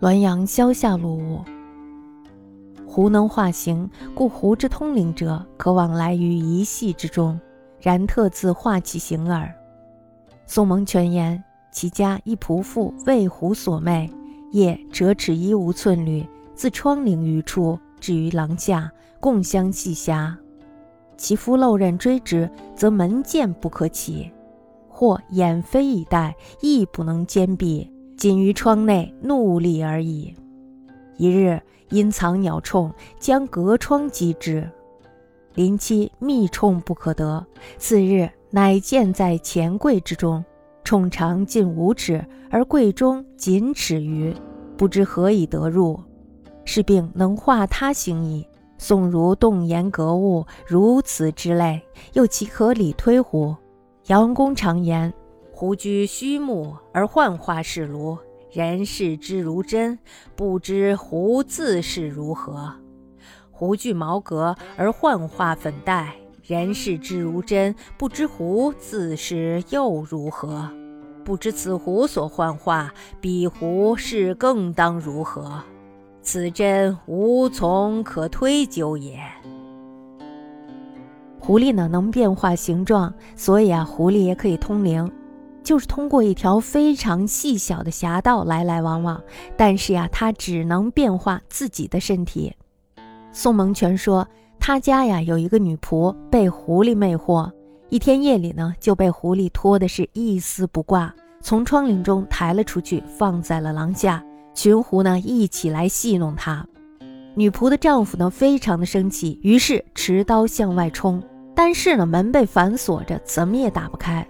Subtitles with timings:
[0.00, 1.44] 滦阳萧下路物。
[2.86, 7.38] 狐能化形，故狐之通灵者，可往来于一系之中，
[7.78, 9.54] 然特自化其形耳。
[10.46, 14.10] 宋蒙全言，其家一仆妇为狐所魅，
[14.52, 18.90] 夜折尺衣无寸缕，自窗棂于处至于廊下，
[19.20, 20.34] 共相系狭。
[21.18, 24.32] 其夫漏刃追之，则门见不可起；
[24.88, 30.34] 或掩飞以待，亦不能坚闭，仅于窗内怒立而已。
[31.16, 31.58] 一日，
[31.88, 34.68] 因藏鸟铳，将隔窗击之，
[35.54, 37.42] 临期密铳不可得。
[37.78, 40.44] 次日，乃见在钱柜之中，
[40.84, 44.34] 铳长近五尺，而柜中仅尺余，
[44.76, 45.98] 不知何以得入。
[46.66, 48.46] 是病能化他形矣。
[48.76, 51.80] 宋如动言格物，如此之类，
[52.12, 53.56] 又岂可理推乎？
[54.08, 55.10] 杨公常言
[55.60, 58.16] ：“胡居虚木而幻化是庐，
[58.50, 59.98] 人视之如真，
[60.34, 62.72] 不知胡自是如何；
[63.50, 70.66] 胡具毛革而幻化粉黛，人视之如真，不知胡自是又如何？
[71.24, 72.90] 不知此胡所幻化，
[73.20, 75.62] 彼胡是更当如何？”
[76.24, 79.20] 此真无从可推究也。
[81.38, 85.10] 狐狸呢能变化形状，所以啊，狐狸也可以通灵，
[85.62, 89.22] 就是通过一条非常细小的狭道来来往往。
[89.56, 92.52] 但是呀，它只能变化自己的身体。
[93.32, 94.26] 宋蒙全说，
[94.58, 97.50] 他家呀有一个女仆被狐狸魅惑，
[97.88, 104.24] 一天夜里呢就被狐狸拖的是一丝不挂，从窗棂中抬了出去，放在了廊下。
[104.52, 106.66] 群狐呢一起来戏弄她，
[107.34, 111.22] 女仆的丈夫呢非常的生气，于是持刀向外冲，
[111.54, 114.26] 但是呢门被反锁着，怎么也打不开。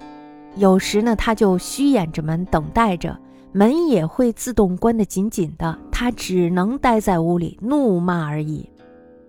[0.56, 3.16] 有时呢他就虚掩着门等待着，
[3.52, 8.68] 门也会自动关得紧紧的，他只能待在屋里怒骂而已。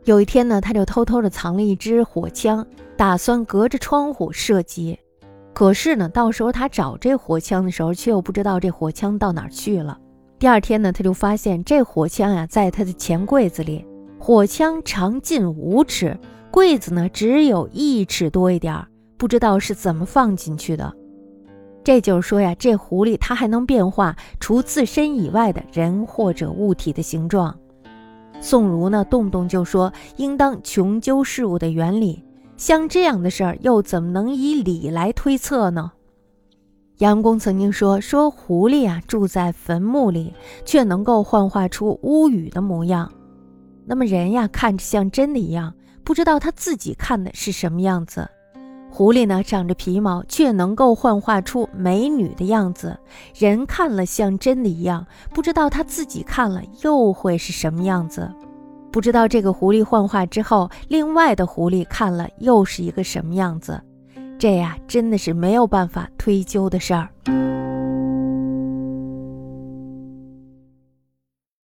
[0.05, 2.65] 有一天呢他就偷偷的藏了一支火枪，
[2.97, 4.97] 打算隔着窗户射击，
[5.53, 9.97] 可是呢到时候他找这火枪的时候，却又不知道这火枪到哪儿去了。
[10.39, 13.85] 第二天呢，他就发现这火枪呀，在他的钱柜子里。
[14.17, 16.17] 火枪长近五尺，
[16.49, 20.91] 柜子呢只有一尺多一点儿，不知道是怎么放进去的。
[21.83, 27.57] 这就是说呀，这狐狸它还能变化除自身以外的人或者物体的形状。
[28.39, 32.23] 宋儒呢，动不动就说应当穷究事物的原理，
[32.57, 35.91] 像这样的事儿，又怎么能以理来推测呢？
[36.97, 40.33] 杨公曾经说：“说狐狸啊，住在坟墓里，
[40.63, 43.11] 却能够幻化出屋宇的模样。
[43.85, 48.29] 那么人呀，看着像真的一样，不知道他自己看的是什么样子。
[48.93, 52.99] 狐狸呢，长着皮毛，却能够幻化出美女的样子。
[53.33, 58.29] 人看了像真的一样，不知道他自己看了又会是什么样子。
[58.91, 63.81] 不知道这个狐狸幻化之后，另外的狐狸看了又是一个什么样子。”
[64.37, 67.07] 这呀，真的是没有办法推究的事儿。